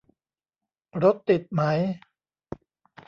[1.03, 1.61] รถติดไหม